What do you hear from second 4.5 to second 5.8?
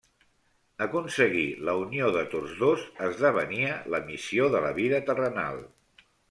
de la vida terrenal.